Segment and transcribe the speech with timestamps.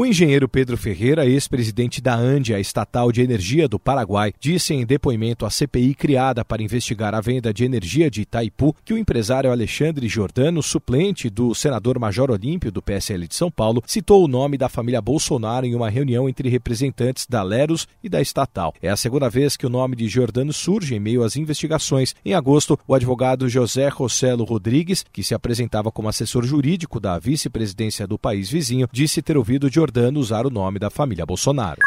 [0.00, 4.86] O engenheiro Pedro Ferreira, ex-presidente da Ande, a estatal de energia do Paraguai, disse em
[4.86, 9.52] depoimento à CPI criada para investigar a venda de energia de Itaipu que o empresário
[9.52, 14.56] Alexandre Jordano, suplente do senador Major Olímpio do PSL de São Paulo, citou o nome
[14.56, 18.72] da família Bolsonaro em uma reunião entre representantes da Leros e da estatal.
[18.80, 22.14] É a segunda vez que o nome de Jordano surge em meio às investigações.
[22.24, 28.06] Em agosto, o advogado José Rossello Rodrigues, que se apresentava como assessor jurídico da vice-presidência
[28.06, 31.80] do país vizinho, disse ter ouvido Jordano Jordano usar o nome da família Bolsonaro.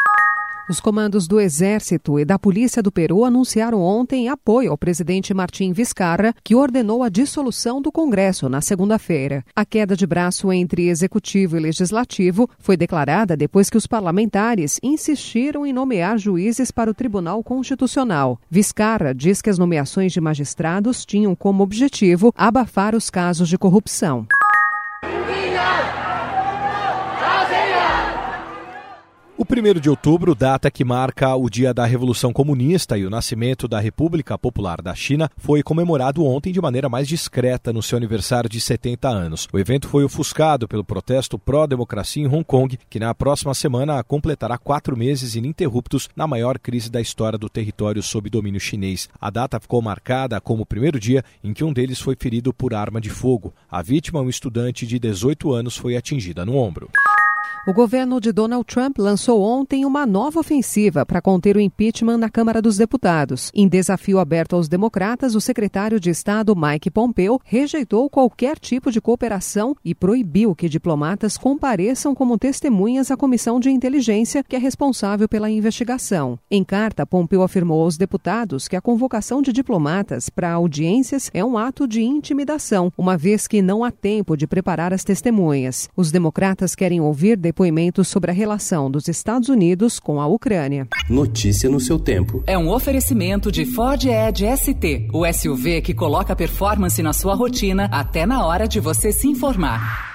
[0.68, 5.72] Os comandos do Exército e da Polícia do Peru anunciaram ontem apoio ao presidente Martim
[5.72, 9.42] Vizcarra, que ordenou a dissolução do Congresso na segunda-feira.
[9.56, 15.64] A queda de braço entre executivo e legislativo foi declarada depois que os parlamentares insistiram
[15.64, 18.38] em nomear juízes para o Tribunal Constitucional.
[18.50, 24.26] Vizcarra diz que as nomeações de magistrados tinham como objetivo abafar os casos de corrupção.
[29.44, 33.68] O 1 de outubro, data que marca o dia da Revolução Comunista e o nascimento
[33.68, 38.48] da República Popular da China, foi comemorado ontem de maneira mais discreta no seu aniversário
[38.48, 39.46] de 70 anos.
[39.52, 44.56] O evento foi ofuscado pelo protesto pró-democracia em Hong Kong, que na próxima semana completará
[44.56, 49.10] quatro meses ininterruptos na maior crise da história do território sob domínio chinês.
[49.20, 52.72] A data ficou marcada como o primeiro dia em que um deles foi ferido por
[52.72, 53.52] arma de fogo.
[53.70, 56.88] A vítima, um estudante de 18 anos, foi atingida no ombro.
[57.66, 62.28] O governo de Donald Trump lançou ontem uma nova ofensiva para conter o impeachment na
[62.28, 63.50] Câmara dos Deputados.
[63.54, 69.00] Em desafio aberto aos democratas, o secretário de Estado Mike Pompeo rejeitou qualquer tipo de
[69.00, 75.26] cooperação e proibiu que diplomatas compareçam como testemunhas à comissão de inteligência que é responsável
[75.26, 76.38] pela investigação.
[76.50, 81.56] Em carta, Pompeo afirmou aos deputados que a convocação de diplomatas para audiências é um
[81.56, 85.88] ato de intimidação, uma vez que não há tempo de preparar as testemunhas.
[85.96, 90.88] Os democratas querem ouvir depoimentos sobre a relação dos Estados Unidos com a Ucrânia.
[91.08, 92.42] Notícia no seu tempo.
[92.48, 97.88] É um oferecimento de Ford Edge ST, o SUV que coloca performance na sua rotina
[97.92, 100.13] até na hora de você se informar.